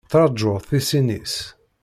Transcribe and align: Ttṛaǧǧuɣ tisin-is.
Ttṛaǧǧuɣ 0.05 0.57
tisin-is. 0.69 1.35